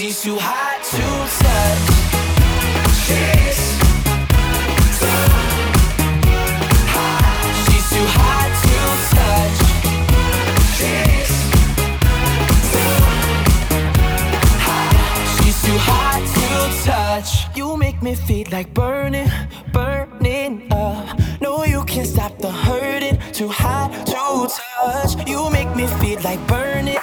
She's 0.00 0.22
too 0.22 0.38
hot 0.40 0.80
to 0.92 1.02
touch. 1.44 1.88
She's 3.04 3.60
too 4.98 5.12
hot. 6.88 7.36
She's 7.66 7.86
too 7.92 8.06
hot 8.16 8.50
to 8.64 8.80
touch. 9.12 9.58
She's 10.78 11.32
too 12.72 12.96
hot. 14.64 14.96
She's 15.36 15.58
too 15.66 15.78
hot 15.90 16.22
to 16.34 16.48
touch. 16.82 17.30
You 17.54 17.76
make 17.76 18.00
me 18.00 18.14
feel 18.14 18.46
like 18.50 18.72
burning, 18.72 19.30
burning 19.70 20.72
up. 20.72 21.20
No, 21.42 21.64
you 21.64 21.84
can't 21.84 22.08
stop 22.08 22.38
the 22.38 22.50
hurting. 22.50 23.18
Too 23.32 23.48
hot 23.48 23.92
to 24.06 24.48
touch. 24.48 25.28
You 25.28 25.50
make 25.50 25.76
me 25.76 25.86
feel 26.00 26.22
like 26.22 26.40
burning. 26.46 26.99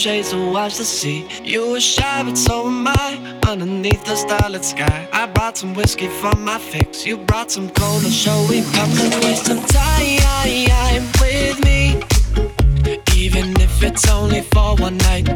shades 0.00 0.32
and 0.32 0.50
watch 0.50 0.78
the 0.78 0.84
sea. 0.84 1.26
You 1.44 1.72
were 1.72 1.80
shy, 1.80 2.22
but 2.22 2.38
so 2.38 2.66
am 2.66 2.88
I. 2.88 3.38
Underneath 3.46 4.02
the 4.06 4.16
starlit 4.16 4.64
sky, 4.64 5.06
I 5.12 5.26
brought 5.26 5.58
some 5.58 5.74
whiskey 5.74 6.08
for 6.08 6.34
my 6.36 6.58
fix. 6.58 7.04
You 7.04 7.18
brought 7.18 7.50
some 7.50 7.68
cola, 7.68 8.10
show 8.10 8.46
we 8.48 8.62
come 8.72 8.90
to 8.90 9.08
waste 9.24 9.44
some 9.44 9.62
time 9.66 11.04
with 11.20 11.62
me. 11.66 12.00
Even 13.14 13.60
if 13.60 13.82
it's 13.82 14.08
only 14.08 14.40
for 14.40 14.74
one 14.76 14.96
night, 15.08 15.26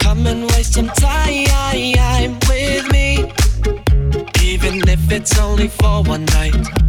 come 0.00 0.26
and 0.26 0.42
waste 0.50 0.74
some 0.74 0.88
time 0.88 2.38
with 2.50 2.92
me. 2.92 3.32
Even 4.42 4.86
if 4.86 5.10
it's 5.10 5.38
only 5.38 5.68
for 5.68 6.02
one 6.02 6.26
night. 6.26 6.85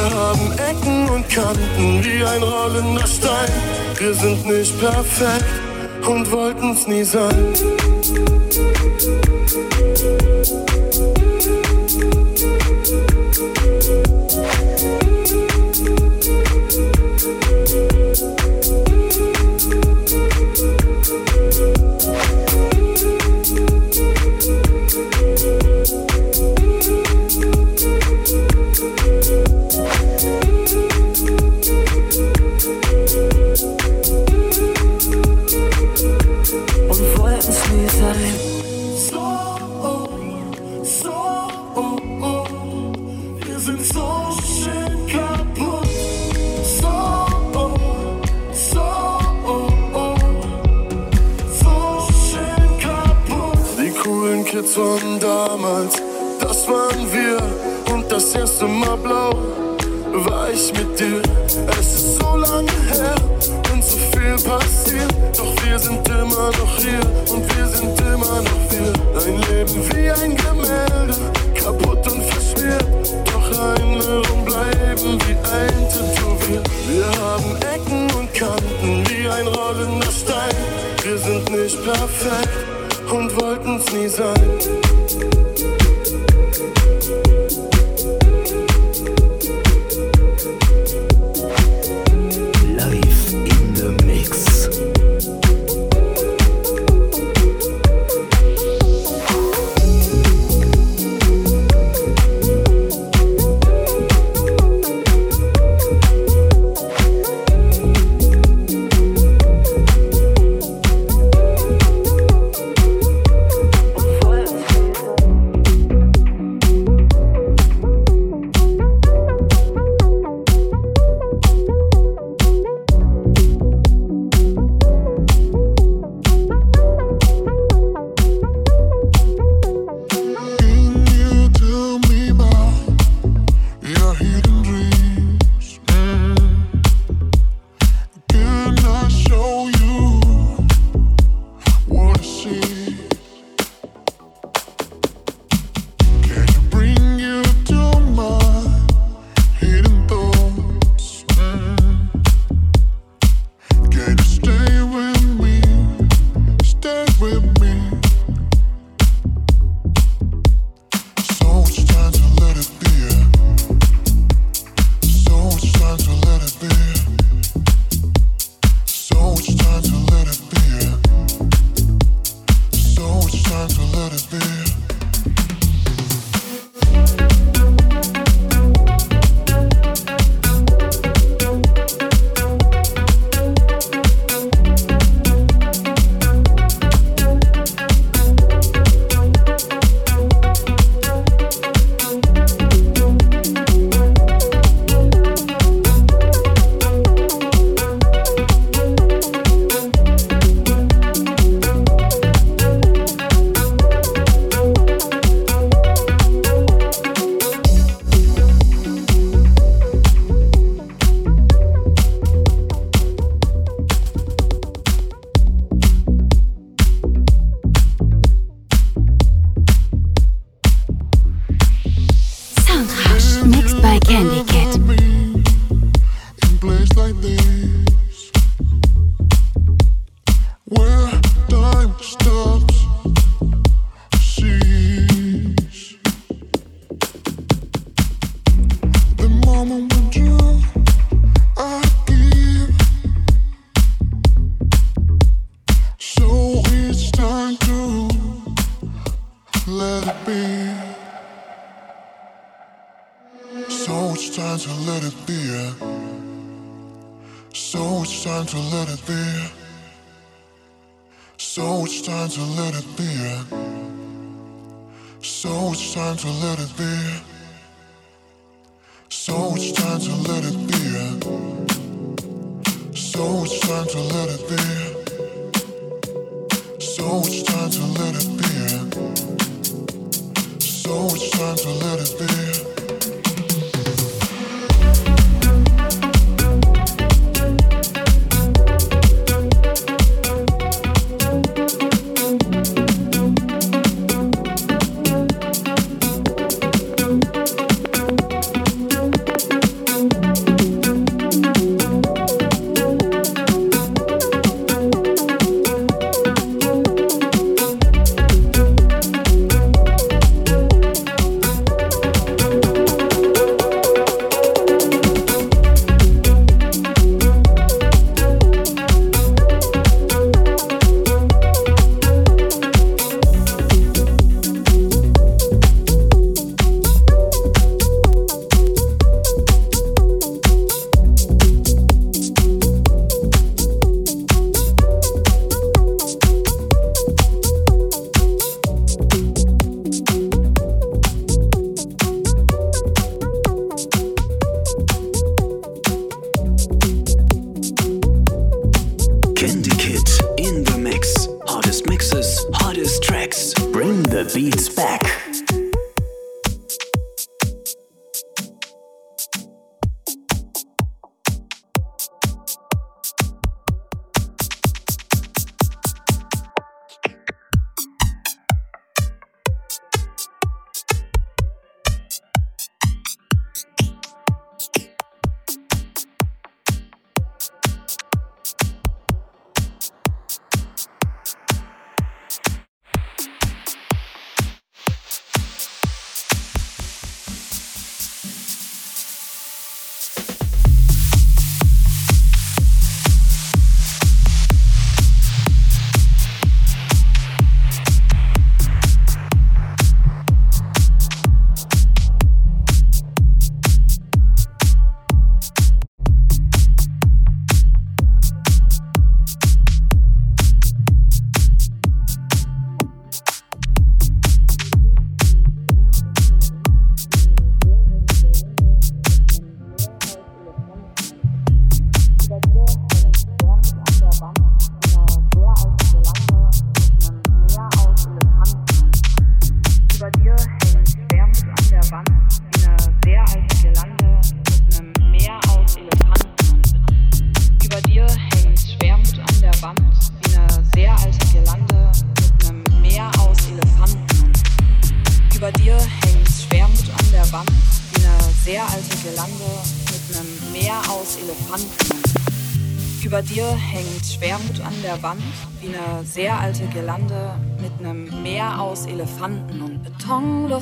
Wir 0.00 0.14
haben 0.14 0.52
Ecken 0.52 1.10
und 1.10 1.28
Kanten 1.28 2.02
wie 2.02 2.24
ein 2.24 2.42
rollender 2.42 3.06
Stein. 3.06 3.52
Wir 3.98 4.14
sind 4.14 4.46
nicht 4.46 4.80
perfekt 4.80 5.44
und 6.06 6.30
wollten's 6.32 6.86
nie 6.86 7.04
sein. 7.04 7.52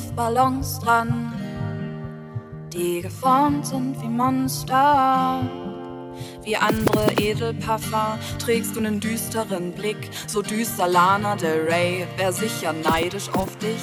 Betonluftballons 0.09 0.79
dran, 0.79 1.33
die 2.73 3.01
geformt 3.01 3.65
sind 3.65 4.01
wie 4.01 4.07
Monster. 4.07 5.41
Wie 6.43 6.55
andere 6.55 7.13
Edelpuffer 7.19 8.17
trägst 8.39 8.75
du 8.75 8.79
einen 8.79 8.99
düsteren 8.99 9.71
Blick, 9.71 10.09
so 10.27 10.41
düster 10.41 10.87
Lana 10.87 11.35
Del 11.35 11.67
Rey, 11.69 12.07
wär 12.17 12.31
sicher 12.31 12.73
neidisch 12.73 13.29
auf 13.33 13.55
dich. 13.57 13.81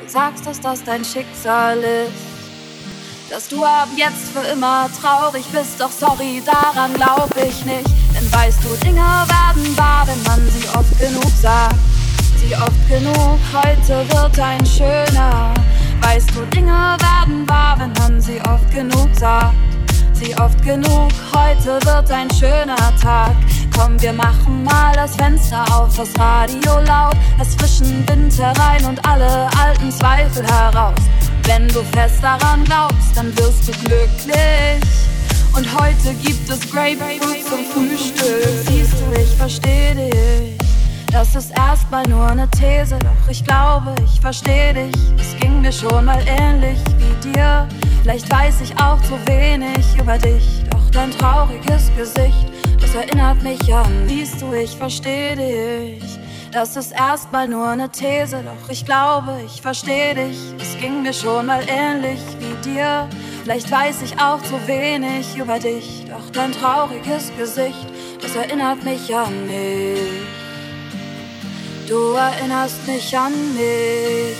Du 0.00 0.08
sagst, 0.08 0.46
dass 0.46 0.60
das 0.60 0.82
dein 0.84 1.04
Schicksal 1.04 1.78
ist 1.78 2.34
dass 3.30 3.48
du 3.48 3.64
ab 3.64 3.88
jetzt 3.96 4.28
für 4.32 4.46
immer 4.52 4.88
traurig 5.00 5.44
bist. 5.46 5.80
Doch 5.80 5.90
sorry, 5.90 6.40
daran 6.44 6.92
glaub 6.94 7.30
ich 7.36 7.64
nicht. 7.64 7.88
Denn 8.14 8.32
weißt 8.32 8.58
du, 8.62 8.84
Dinge 8.84 9.00
werden 9.00 9.76
wahr, 9.76 10.06
wenn 10.06 10.22
man 10.22 10.48
sie 10.50 10.68
oft 10.68 10.96
genug 11.00 11.32
sagt. 11.42 11.74
Sie 12.46 12.54
oft 12.56 12.88
genug, 12.88 13.38
heute 13.54 14.06
wird 14.10 14.38
ein 14.38 14.66
schöner. 14.66 15.54
Weißt 16.02 16.30
du, 16.34 16.44
Dinge 16.54 16.96
werden 17.00 17.48
wahr, 17.48 17.76
wenn 17.78 17.92
man 17.92 18.20
sie 18.20 18.38
oft 18.42 18.70
genug 18.70 19.08
sagt. 19.14 19.54
Sie 20.12 20.36
oft 20.36 20.62
genug, 20.62 21.10
heute 21.34 21.78
wird 21.86 22.10
ein 22.10 22.30
schöner 22.30 22.94
Tag. 23.00 23.34
Komm, 23.74 24.00
wir 24.02 24.12
machen 24.12 24.62
mal 24.62 24.92
das 24.94 25.16
Fenster 25.16 25.64
auf, 25.74 25.96
das 25.96 26.10
Radio 26.18 26.80
laut, 26.86 27.16
das 27.38 27.54
frischen 27.54 28.06
Wind 28.08 28.38
herein 28.38 28.84
und 28.84 29.02
alle 29.06 29.48
alten 29.58 29.90
Zweifel 29.90 30.44
heraus. 30.46 31.00
Wenn 31.44 31.66
du 31.68 31.82
fest 31.94 32.22
daran 32.22 32.62
glaubst, 32.64 33.16
dann 33.16 33.36
wirst 33.38 33.68
du 33.68 33.72
glücklich. 33.72 34.84
Und 35.56 35.80
heute 35.80 36.12
gibt 36.22 36.48
es 36.50 36.60
Grapefruit 36.70 37.46
zum 37.48 37.64
Frühstück. 37.72 38.66
Siehst 38.66 38.92
du, 38.92 39.18
ich 39.18 39.34
versteh 39.36 39.94
dich. 39.94 40.53
Das 41.14 41.36
ist 41.36 41.52
erstmal 41.56 42.02
nur 42.08 42.26
eine 42.26 42.48
These, 42.50 42.98
doch 42.98 43.30
ich 43.30 43.44
glaube, 43.44 43.94
ich 44.04 44.20
versteh 44.20 44.72
dich. 44.72 44.96
Es 45.16 45.40
ging 45.40 45.60
mir 45.60 45.70
schon 45.70 46.06
mal 46.06 46.20
ähnlich 46.26 46.80
wie 46.98 47.30
dir. 47.30 47.68
Vielleicht 48.02 48.28
weiß 48.28 48.62
ich 48.62 48.76
auch 48.82 49.00
zu 49.02 49.12
wenig 49.24 49.96
über 49.96 50.18
dich, 50.18 50.64
doch 50.70 50.90
dein 50.90 51.12
trauriges 51.12 51.92
Gesicht, 51.96 52.48
das 52.80 52.96
erinnert 52.96 53.44
mich 53.44 53.72
an, 53.72 54.08
siehst 54.08 54.42
du, 54.42 54.52
ich 54.54 54.76
versteh 54.76 55.36
dich. 55.36 56.18
Das 56.50 56.74
ist 56.74 56.90
erstmal 56.90 57.46
nur 57.46 57.68
eine 57.68 57.88
These, 57.88 58.42
doch 58.42 58.68
ich 58.68 58.84
glaube, 58.84 59.38
ich 59.46 59.62
versteh 59.62 60.14
dich. 60.14 60.38
Es 60.60 60.76
ging 60.80 61.02
mir 61.02 61.12
schon 61.12 61.46
mal 61.46 61.62
ähnlich 61.68 62.20
wie 62.40 62.68
dir. 62.68 63.08
Vielleicht 63.44 63.70
weiß 63.70 64.02
ich 64.02 64.20
auch 64.20 64.42
zu 64.42 64.66
wenig 64.66 65.36
über 65.36 65.60
dich, 65.60 66.06
doch 66.10 66.28
dein 66.32 66.50
trauriges 66.50 67.30
Gesicht, 67.38 67.86
das 68.20 68.34
erinnert 68.34 68.82
mich 68.82 69.14
an 69.14 69.46
mich. 69.46 70.43
Du 71.86 72.14
erinnerst 72.14 72.86
mich 72.86 73.16
an 73.16 73.32
mich. 73.54 74.36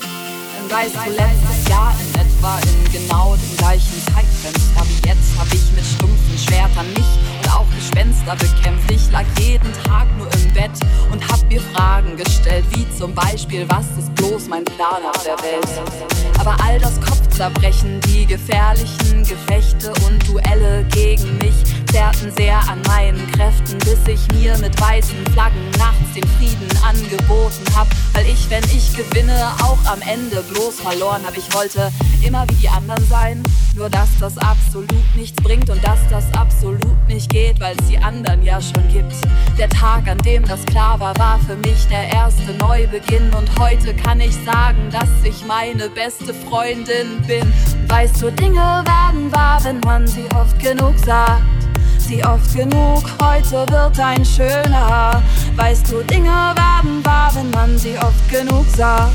Dann 0.00 0.70
weißt 0.70 0.94
du, 0.94 1.10
letztes 1.10 1.68
Jahr 1.68 1.92
in 1.98 2.20
etwa 2.20 2.58
in 2.58 2.92
genau 2.92 3.34
dem 3.34 3.56
gleichen 3.56 4.00
Zeitfenster 4.06 4.84
wie 4.86 5.08
jetzt 5.08 5.36
hab 5.36 5.46
ich 5.48 5.72
mit 5.74 5.84
stumpfen 5.84 6.38
Schwertern 6.38 6.86
mich 6.94 7.04
und 7.42 7.52
auch 7.52 7.66
Gespenster 7.74 8.36
bekämpft. 8.36 8.90
Ich 8.92 9.10
lag 9.10 9.24
jeden 9.40 9.72
Tag 9.84 10.06
nur 10.18 10.28
im 10.32 10.52
Bett 10.52 10.70
und 11.10 11.26
hab 11.28 11.42
mir 11.48 11.60
Fragen 11.74 12.16
gestellt, 12.16 12.64
wie 12.70 12.86
zum 12.96 13.12
Beispiel, 13.12 13.68
was 13.68 13.86
ist 13.98 14.14
bloß 14.14 14.46
mein 14.48 14.64
Plan 14.64 15.02
auf 15.04 15.24
der 15.24 15.38
Welt? 15.42 15.66
Aber 16.38 16.56
all 16.62 16.78
das 16.78 17.00
Kopfzerbrechen, 17.00 18.00
die 18.02 18.24
gefährlichen 18.26 19.24
Gefechte 19.24 19.92
und 20.06 20.28
Duelle 20.28 20.84
gegen 20.92 21.38
mich 21.38 21.81
zerrten 21.92 22.32
sehr 22.36 22.58
an 22.70 22.80
meinen 22.88 23.30
Kräften, 23.32 23.78
bis 23.80 23.98
ich 24.08 24.26
mir 24.32 24.56
mit 24.58 24.80
weißen 24.80 25.26
Flaggen 25.32 25.70
nachts 25.78 26.14
den 26.14 26.26
Frieden 26.38 26.68
angeboten 26.82 27.64
hab. 27.76 27.86
Weil 28.14 28.26
ich, 28.26 28.48
wenn 28.48 28.64
ich 28.64 28.96
gewinne, 28.96 29.48
auch 29.62 29.78
am 29.84 30.00
Ende 30.00 30.42
bloß 30.42 30.80
verloren 30.80 31.22
hab. 31.26 31.36
Ich 31.36 31.54
wollte 31.54 31.92
immer 32.22 32.46
wie 32.48 32.54
die 32.54 32.68
anderen 32.68 33.06
sein, 33.08 33.42
nur 33.76 33.90
dass 33.90 34.08
das 34.20 34.38
absolut 34.38 35.16
nichts 35.16 35.40
bringt 35.42 35.68
und 35.68 35.84
dass 35.84 35.98
das 36.08 36.24
absolut 36.34 36.96
nicht 37.08 37.30
geht, 37.30 37.60
weil 37.60 37.76
es 37.78 37.88
die 37.88 37.98
anderen 37.98 38.42
ja 38.42 38.60
schon 38.60 38.88
gibt. 38.88 39.14
Der 39.58 39.68
Tag, 39.68 40.08
an 40.08 40.18
dem 40.18 40.44
das 40.44 40.64
klar 40.64 40.98
war, 40.98 41.16
war 41.18 41.38
für 41.40 41.56
mich 41.56 41.86
der 41.88 42.08
erste 42.08 42.54
Neubeginn 42.54 43.30
und 43.34 43.58
heute 43.58 43.94
kann 43.94 44.20
ich 44.20 44.34
sagen, 44.46 44.88
dass 44.90 45.08
ich 45.24 45.44
meine 45.44 45.90
beste 45.90 46.32
Freundin 46.32 47.20
bin. 47.26 47.52
Weißt 47.88 48.22
du, 48.22 48.30
Dinge 48.30 48.82
werden 48.86 49.30
wahr, 49.30 49.62
wenn 49.64 49.80
man 49.80 50.06
sie 50.06 50.24
oft 50.34 50.58
genug 50.58 50.94
sagt 51.04 51.61
sie 52.02 52.24
oft 52.24 52.54
genug, 52.54 53.02
heute 53.22 53.66
wird 53.70 53.98
ein 53.98 54.24
schöner. 54.24 55.22
Weißt 55.56 55.90
du, 55.90 56.02
Dinge 56.02 56.28
werden 56.28 57.04
wahr, 57.04 57.30
wenn 57.34 57.50
man 57.50 57.78
sie 57.78 57.96
oft 57.98 58.28
genug 58.30 58.64
sagt. 58.76 59.12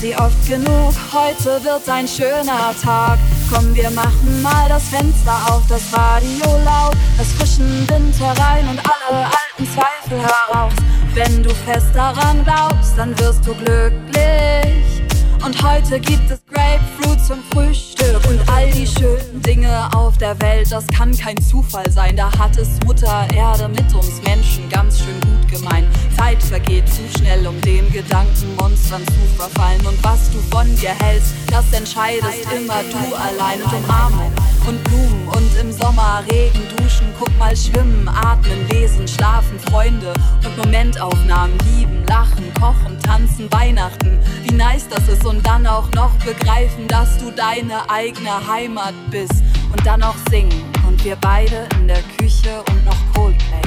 Sie 0.00 0.14
oft 0.14 0.46
genug, 0.46 0.94
heute 1.12 1.62
wird 1.64 1.88
ein 1.88 2.06
schöner 2.06 2.74
Tag. 2.82 3.18
Komm, 3.50 3.74
wir 3.74 3.90
machen 3.90 4.42
mal 4.42 4.68
das 4.68 4.88
Fenster 4.88 5.36
auf, 5.50 5.62
das 5.68 5.82
Radio 5.92 6.58
laut, 6.64 6.96
das 7.16 7.32
frischen 7.32 7.88
Wind 7.88 8.14
herein 8.20 8.68
und 8.68 8.78
alle 8.78 9.24
alten 9.24 9.66
Zweifel 9.72 10.18
heraus. 10.18 10.72
Wenn 11.14 11.42
du 11.42 11.50
fest 11.50 11.88
daran 11.94 12.44
glaubst, 12.44 12.98
dann 12.98 13.18
wirst 13.18 13.46
du 13.46 13.54
glücklich. 13.54 14.95
Und 15.44 15.62
heute 15.62 16.00
gibt 16.00 16.30
es 16.30 16.40
Grapefruit 16.46 17.20
zum 17.24 17.38
Frühstück 17.52 18.20
und 18.28 18.40
all 18.48 18.70
die 18.70 18.86
schönen 18.86 19.42
Dinge 19.42 19.88
auf 19.94 20.16
der 20.18 20.40
Welt. 20.40 20.70
Das 20.70 20.86
kann 20.88 21.16
kein 21.16 21.36
Zufall 21.40 21.90
sein, 21.90 22.16
da 22.16 22.30
hat 22.38 22.56
es 22.56 22.80
Mutter 22.84 23.26
Erde 23.34 23.68
mit 23.68 23.94
uns 23.94 24.20
Menschen 24.24 24.68
ganz 24.68 24.98
schön 24.98 25.20
gut 25.20 25.50
gemeint. 25.50 25.86
Zeit 26.16 26.42
vergeht 26.42 26.88
zu 26.88 27.02
schnell, 27.18 27.46
um 27.46 27.60
den 27.60 27.90
Gedankenmonstern 27.92 29.04
zu 29.06 29.36
verfallen. 29.36 29.84
Und 29.86 30.02
was 30.02 30.30
du 30.30 30.38
von 30.50 30.66
dir 30.76 30.90
hältst, 30.90 31.34
das 31.50 31.72
entscheidest 31.72 32.46
immer 32.54 32.82
du 32.90 33.14
allein. 33.14 33.62
Und 33.62 33.84
Umarmung 33.84 34.32
und 34.66 34.82
Blumen 34.84 35.28
und 35.28 35.60
im 35.60 35.72
Sommer 35.72 36.22
Regen 36.30 36.62
duschen, 36.76 37.06
guck 37.18 37.36
mal 37.38 37.56
schwimmen, 37.56 38.08
atmen, 38.08 38.66
lesen, 38.68 39.06
schlafen, 39.06 39.58
Freunde 39.70 40.12
und 40.44 40.56
Momentaufnahmen, 40.56 41.56
lieben, 41.76 42.04
lachen, 42.06 42.52
kochen, 42.58 42.98
tanzen, 43.00 43.50
Weihnachten. 43.52 44.18
Wie 44.42 44.54
nice 44.54 44.88
das 44.88 45.06
ist 45.08 45.25
und 45.26 45.44
dann 45.44 45.66
auch 45.66 45.90
noch 45.92 46.12
begreifen, 46.24 46.86
dass 46.86 47.18
du 47.18 47.30
deine 47.32 47.88
eigene 47.90 48.46
Heimat 48.46 48.94
bist 49.10 49.42
und 49.72 49.84
dann 49.84 50.02
auch 50.02 50.14
singen 50.30 50.62
und 50.86 51.04
wir 51.04 51.16
beide 51.16 51.68
in 51.80 51.88
der 51.88 52.02
Küche 52.16 52.62
und 52.70 52.84
noch 52.84 52.96
Coldplay 53.12 53.62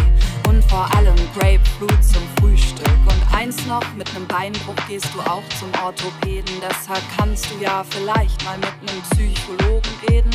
und 0.48 0.64
vor 0.66 0.88
allem 0.96 1.16
Grapefruit 1.36 2.04
zum 2.04 2.24
Frühstück. 2.40 2.88
Und 3.06 3.38
eins 3.38 3.66
noch, 3.68 3.84
mit 3.98 4.12
nem 4.14 4.26
Beinbruch 4.28 4.76
gehst 4.88 5.08
du 5.14 5.20
auch 5.30 5.44
zum 5.60 5.70
Orthopäden. 5.84 6.56
Deshalb 6.62 7.04
kannst 7.18 7.48
du 7.52 7.64
ja 7.64 7.84
vielleicht 7.90 8.44
mal 8.46 8.58
mit 8.58 8.74
nem 8.84 9.02
Psychologen 9.12 9.92
reden. 10.10 10.32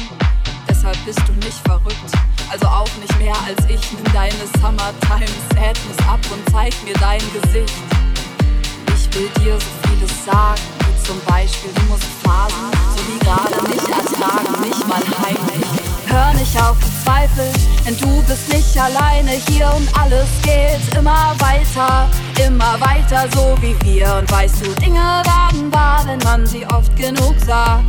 Deshalb 0.69 0.97
bist 1.07 1.23
du 1.27 1.33
nicht 1.35 1.59
verrückt, 1.65 1.97
also 2.51 2.67
auch 2.67 2.91
nicht 3.01 3.19
mehr 3.19 3.37
als 3.47 3.65
ich. 3.69 3.93
Nimm 3.93 4.13
deine 4.13 4.47
Summertime 4.61 5.27
Sadness 5.55 5.99
ab 6.07 6.21
und 6.33 6.53
zeig 6.53 6.75
mir 6.85 6.95
dein 6.95 7.23
Gesicht. 7.33 7.75
Ich 8.95 9.15
will 9.15 9.31
dir 9.43 9.55
so 9.55 9.89
vieles 9.89 10.25
sagen, 10.25 10.84
zum 11.05 11.21
Beispiel, 11.27 11.71
du 11.75 11.83
musst 11.83 12.05
Phasen, 12.23 12.71
so 12.97 13.03
wie 13.09 13.19
gerade 13.19 13.63
nicht 13.69 13.89
ertragen, 13.89 14.61
nicht 14.61 14.89
mal 14.89 15.03
heimlich. 15.23 15.67
Hör 16.07 16.33
nicht 16.35 16.57
auf 16.61 16.77
die 16.79 17.05
Zweifel, 17.05 17.51
denn 17.85 17.97
du 17.99 18.23
bist 18.23 18.49
nicht 18.49 18.79
alleine 18.79 19.33
hier 19.49 19.71
und 19.77 19.89
alles 19.99 20.29
geht 20.43 20.97
immer 20.97 21.35
weiter, 21.39 22.09
immer 22.47 22.81
weiter 22.81 23.29
so 23.35 23.57
wie 23.61 23.77
wir. 23.85 24.15
Und 24.17 24.31
weißt 24.31 24.65
du, 24.65 24.71
Dinge 24.81 25.23
werden 25.25 25.73
wahr, 25.73 26.03
wenn 26.07 26.21
man 26.21 26.47
sie 26.47 26.67
oft 26.67 26.95
genug 26.97 27.35
sagt. 27.45 27.85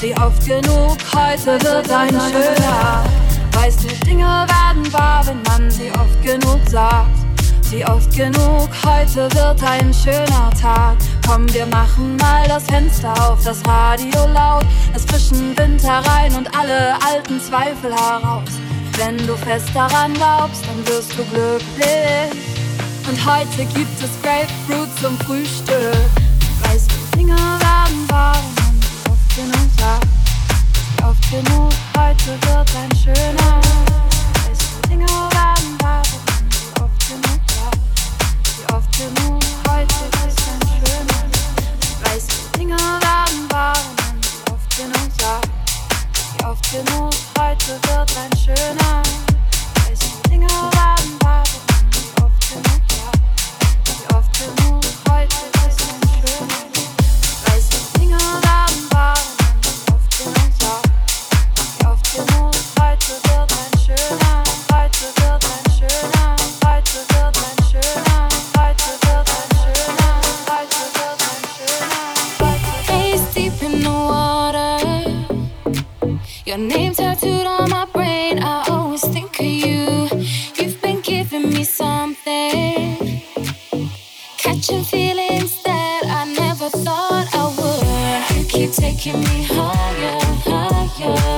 Sie 0.00 0.14
oft 0.16 0.44
genug, 0.46 0.96
heute 1.14 1.62
wird 1.62 1.90
ein 1.90 2.10
schöner. 2.10 3.04
Weißt 3.52 3.84
du, 3.84 3.88
Dinge 4.06 4.24
werden 4.24 4.92
wahr, 4.92 5.26
wenn 5.26 5.42
man 5.42 5.70
sie 5.70 5.90
oft 5.92 6.22
genug 6.22 6.60
sagt. 6.68 7.27
Sie 7.70 7.84
oft 7.84 8.10
genug, 8.16 8.70
heute 8.82 9.30
wird 9.34 9.62
ein 9.62 9.92
schöner 9.92 10.50
Tag. 10.58 10.96
Komm, 11.26 11.52
wir 11.52 11.66
machen 11.66 12.16
mal 12.16 12.48
das 12.48 12.64
Fenster 12.64 13.12
auf, 13.22 13.44
das 13.44 13.62
Radio 13.66 14.26
laut, 14.32 14.64
es 14.94 15.04
frischen 15.04 15.54
Wind 15.58 15.82
herein 15.82 16.34
und 16.34 16.48
alle 16.56 16.94
alten 17.04 17.38
Zweifel 17.38 17.94
heraus. 17.94 18.48
Wenn 18.96 19.18
du 19.26 19.36
fest 19.36 19.68
daran 19.74 20.14
glaubst, 20.14 20.64
dann 20.64 20.86
wirst 20.88 21.12
du 21.12 21.24
glücklich. 21.26 22.32
Und 23.06 23.26
heute 23.26 23.66
gibt 23.74 24.02
es 24.02 24.10
Grapefruit 24.22 24.88
zum 25.02 25.18
Frühstück. 25.26 26.08
Weißt 26.62 26.90
du, 26.90 27.18
Dinge 27.18 27.36
werden 27.36 28.08
wahr, 28.08 28.40
sie 28.56 29.10
oft 29.10 29.36
genug. 29.36 29.68
Sie 30.96 31.04
oft 31.04 31.30
genug, 31.30 31.72
heute 31.98 32.30
wird 32.48 32.70
ein 32.82 32.96
schöner. 32.96 33.60
Weißt 34.48 34.62
du, 34.62 34.88
Dinge 34.88 35.06
werden 35.06 35.77
Oft 38.72 38.92
genug, 38.96 39.42
heute 39.68 39.94
ist 40.26 40.40
ein 40.48 40.60
schöner. 40.68 41.24
Weißt 42.04 42.30
du, 42.30 42.58
Dinge 42.58 42.76
werden 42.76 43.50
wahr, 43.50 43.78
wenn 43.96 44.22
sie 44.22 44.52
oft 44.52 44.76
genug 44.76 45.08
genug, 46.70 47.12
heute 47.38 47.72
wird 47.88 48.10
ein 48.16 48.36
schöner. 48.36 49.02
Weißt 49.88 50.02
du, 50.02 50.28
Dinge 50.28 50.46
werden 50.46 50.77
Your 76.48 76.56
name 76.56 76.94
tattooed 76.94 77.44
on 77.44 77.68
my 77.68 77.84
brain. 77.92 78.38
I 78.38 78.64
always 78.70 79.02
think 79.02 79.38
of 79.38 79.44
you. 79.44 80.08
You've 80.56 80.80
been 80.80 81.02
giving 81.02 81.50
me 81.50 81.62
something. 81.62 83.20
Catching 84.38 84.82
feelings 84.82 85.62
that 85.64 86.04
I 86.06 86.24
never 86.24 86.70
thought 86.70 87.28
I 87.34 87.44
would. 87.58 88.38
You 88.38 88.48
keep 88.48 88.70
taking 88.72 89.20
me 89.20 89.44
higher, 89.44 90.20
higher 90.48 91.37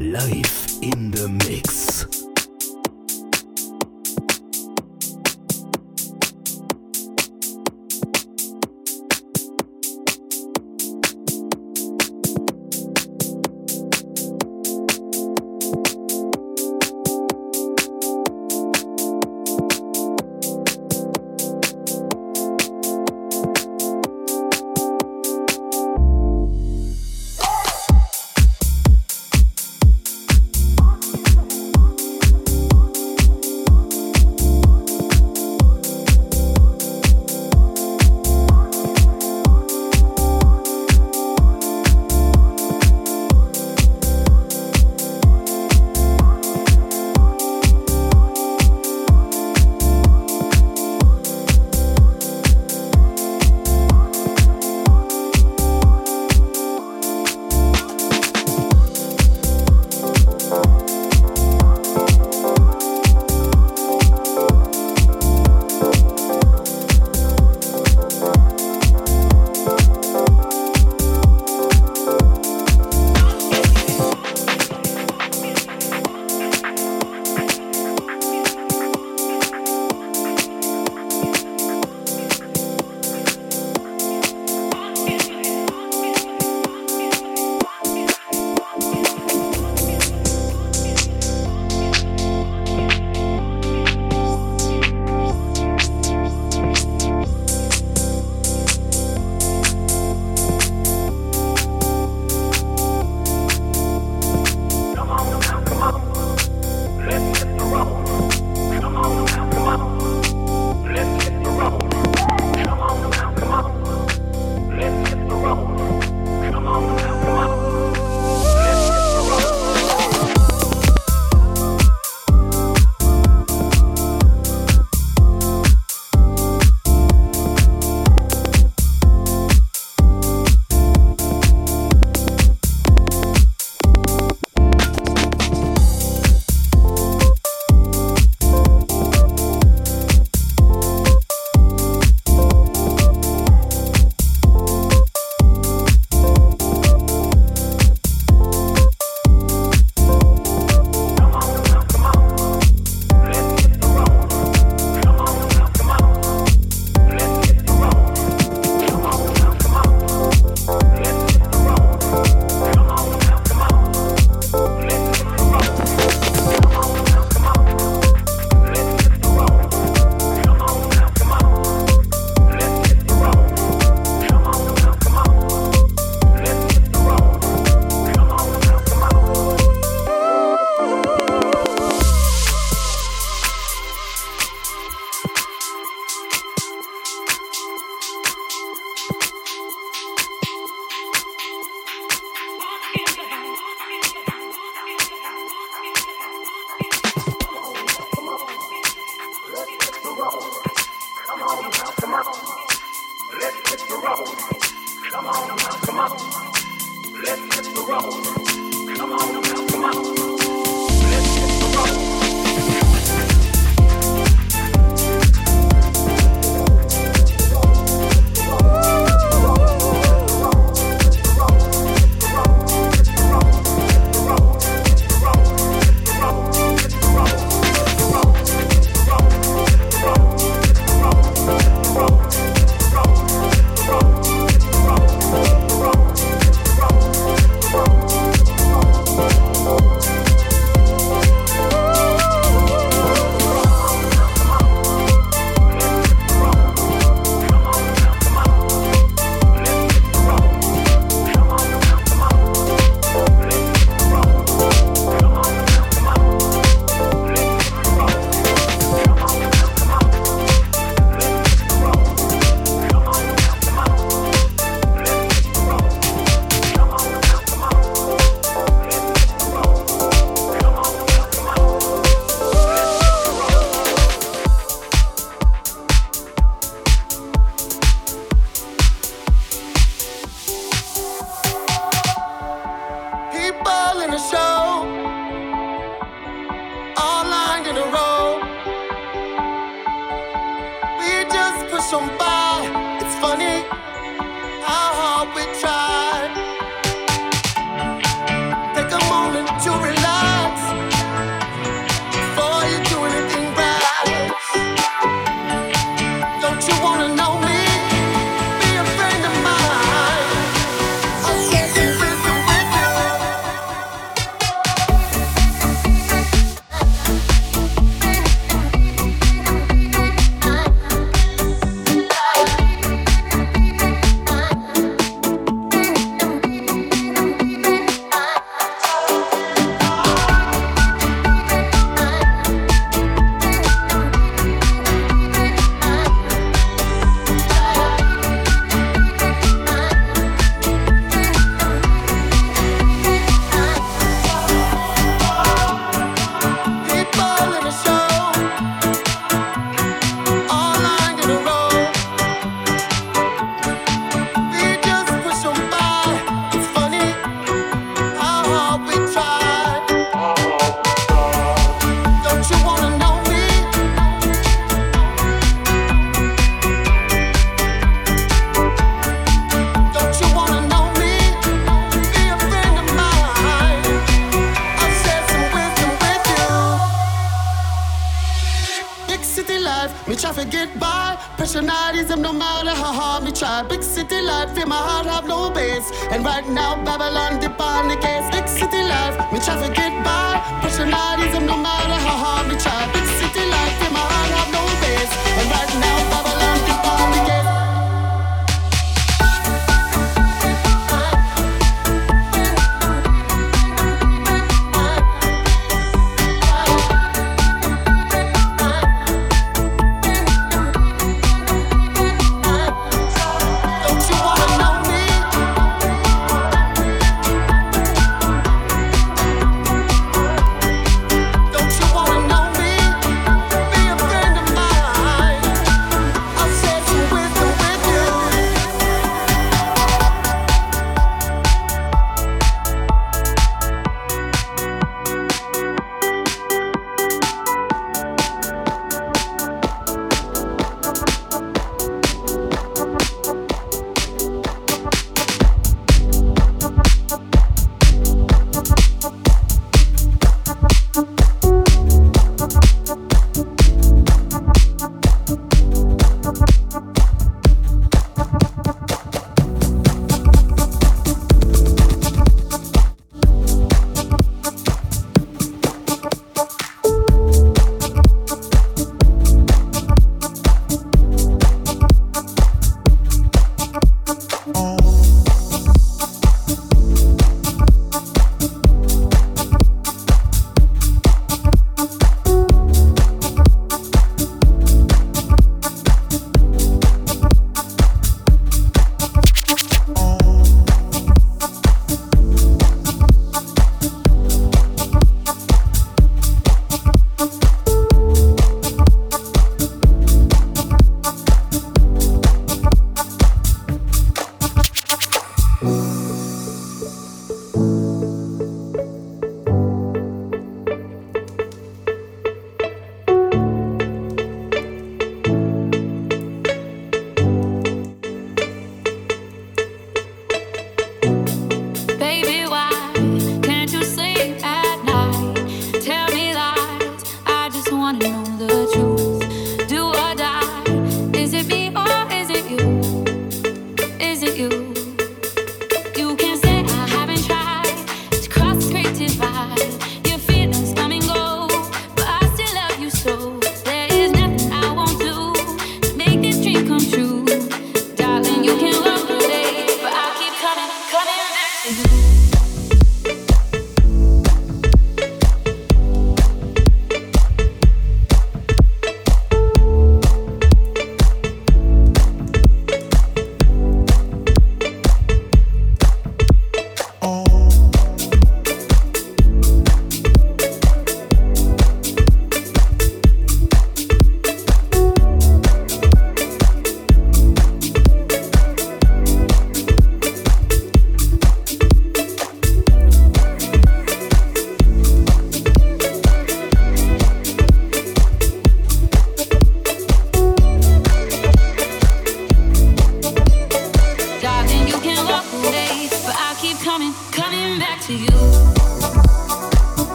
Life 0.00 0.82
in 0.82 1.12
the 1.12 1.28
Mix. 1.28 2.23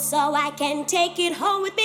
So 0.00 0.34
I 0.34 0.50
can 0.50 0.84
take 0.86 1.18
it 1.18 1.34
home 1.34 1.62
with 1.62 1.76
me, 1.76 1.81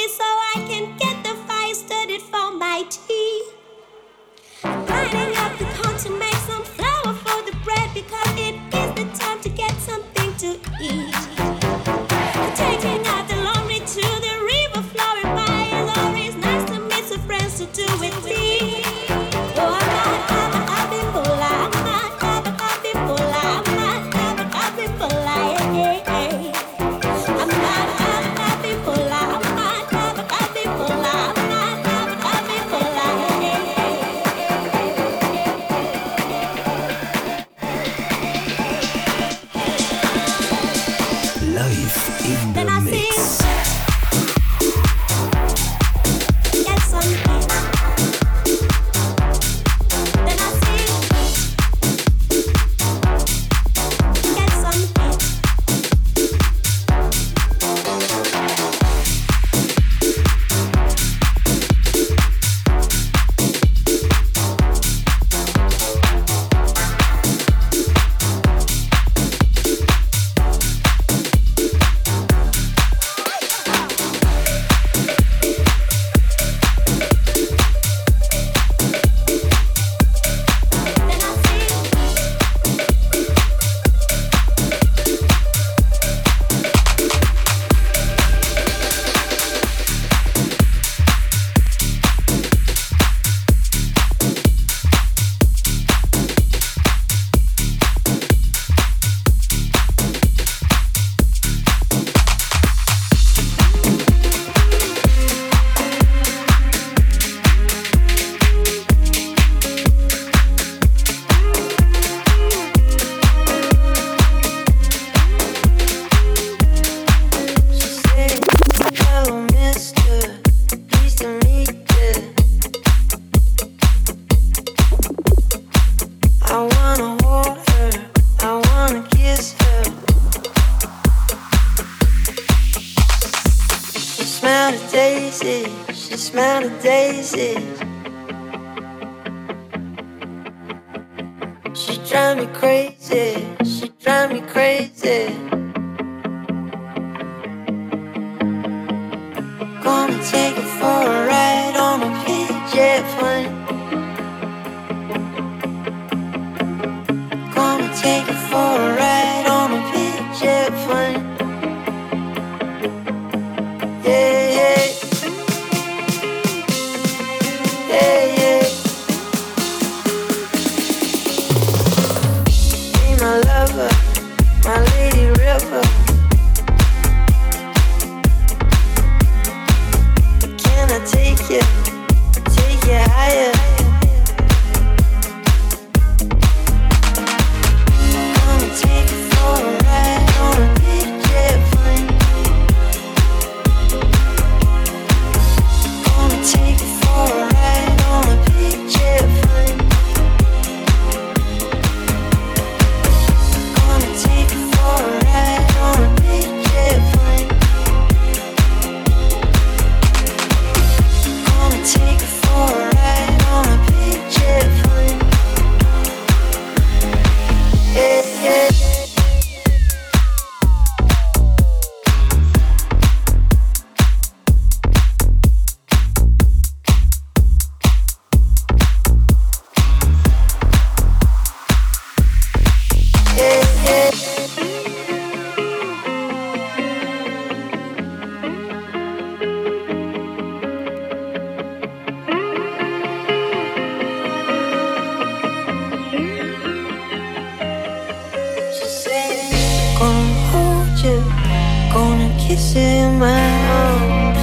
kiss 252.47 252.75
in 252.77 253.19
my 253.19 253.49
arms. 253.81 254.39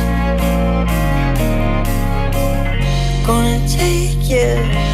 Gonna 3.27 3.67
take 3.67 4.29
you 4.29 4.94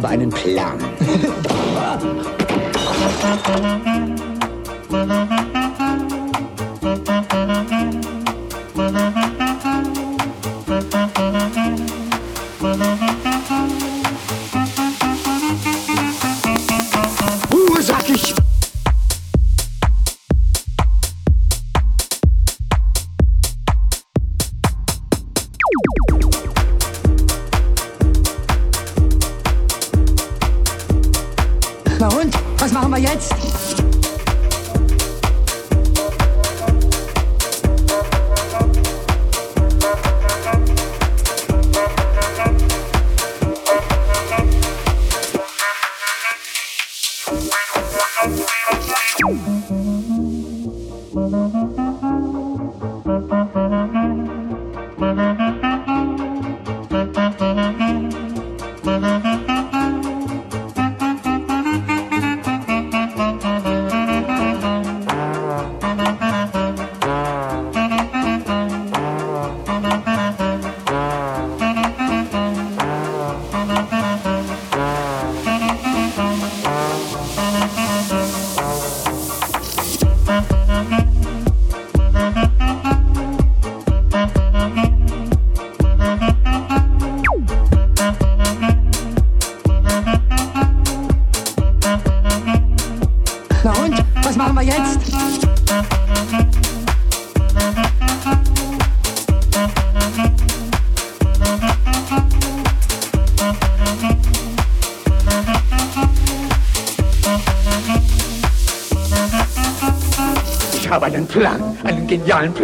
habe 0.00 0.08
einen 0.08 0.30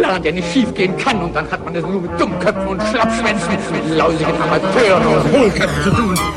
Plan, 0.07 0.23
der 0.23 0.31
nicht 0.31 0.51
schiefgehen 0.53 0.95
kann. 0.97 1.21
Und 1.21 1.35
dann 1.35 1.49
hat 1.51 1.63
man 1.65 1.75
es 1.75 1.83
nur 1.83 2.01
mit 2.01 2.19
Dummköpfen 2.19 2.67
und 2.67 2.81
Schlappschwänzen, 2.83 3.57
mit 3.71 3.97
lausigen 3.97 4.41
Amateuren 4.41 5.05
und 5.05 5.31
Hohlköpfen 5.33 5.83
zu 5.83 5.89
tun. 5.91 6.36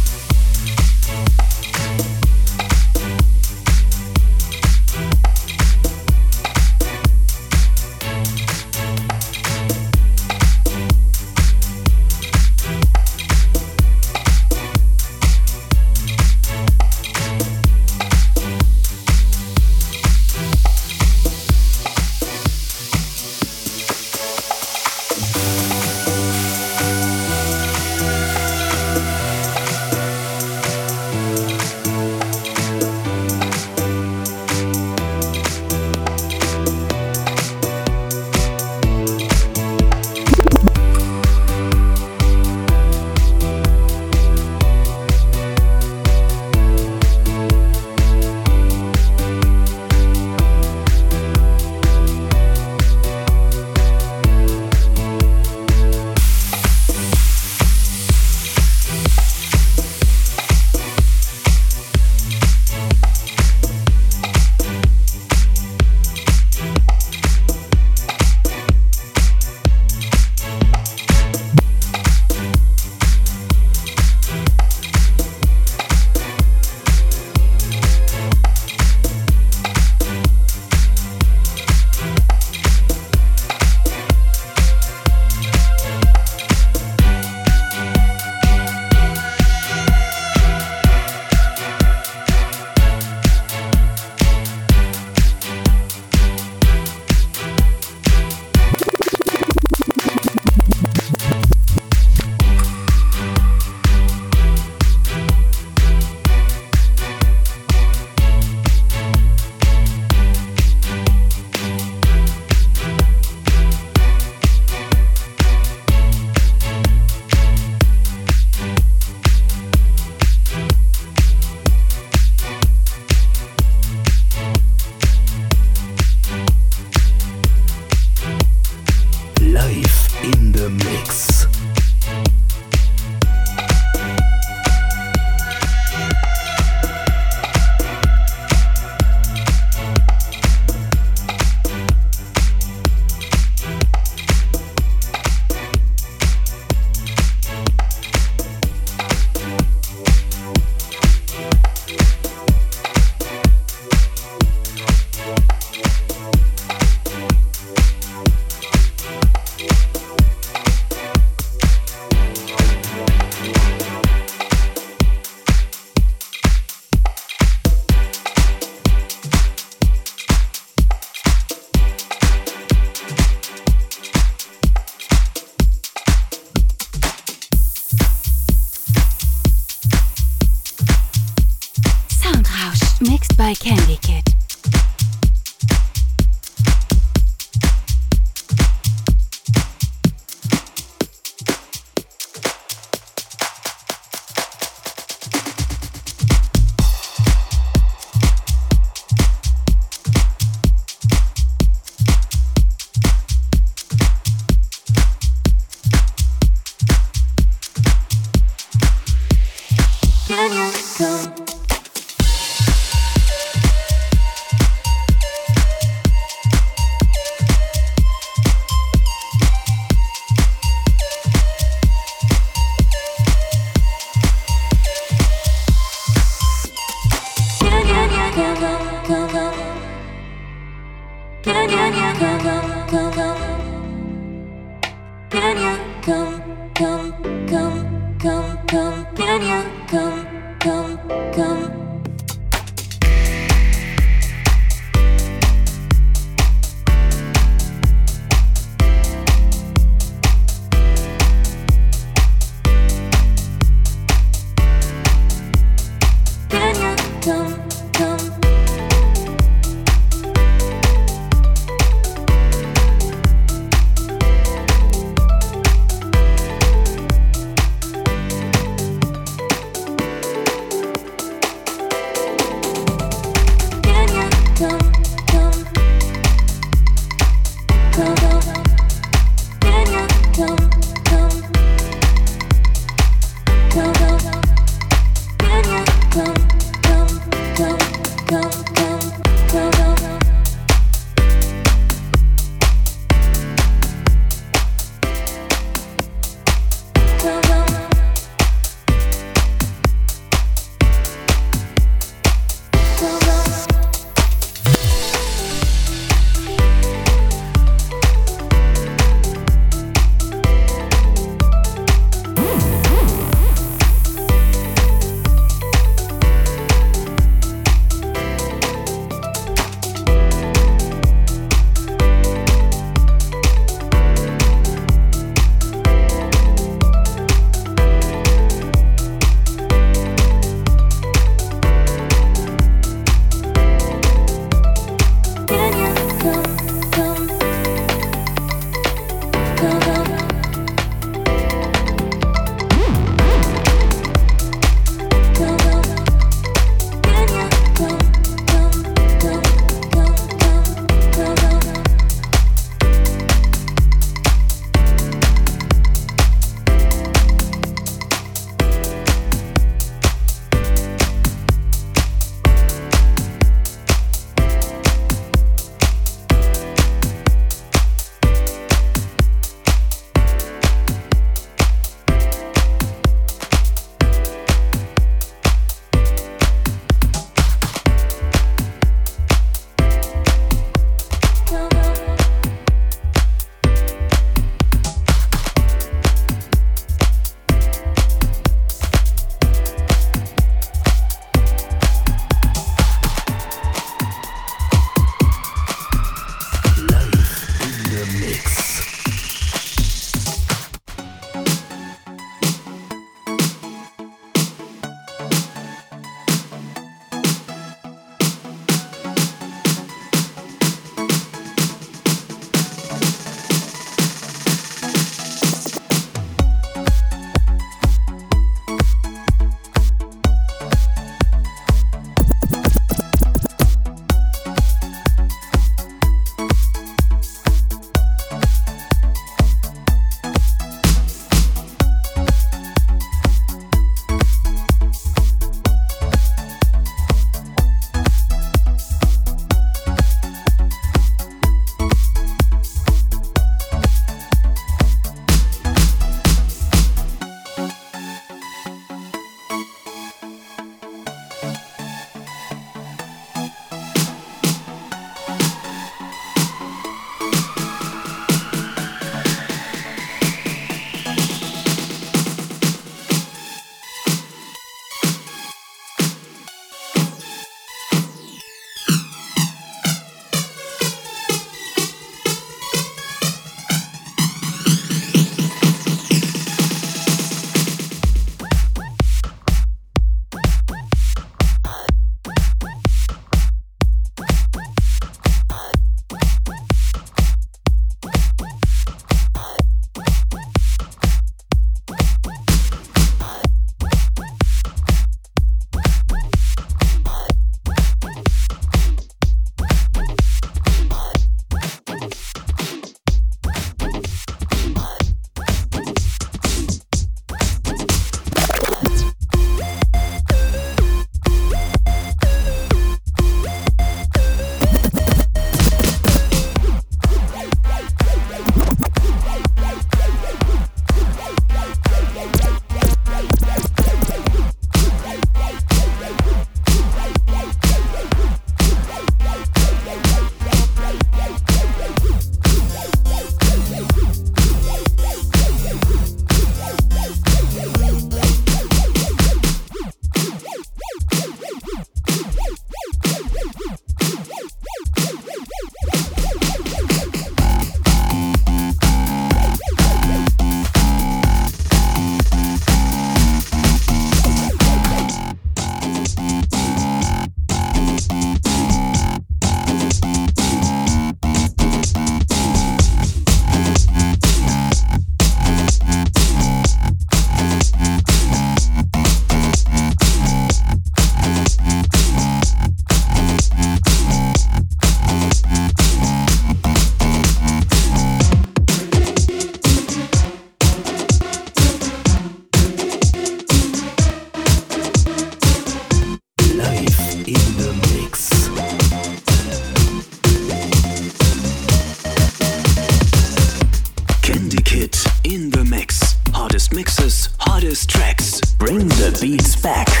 Back. 599.61 600.00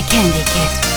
my 0.00 0.06
candy 0.08 0.42
kid. 0.44 0.89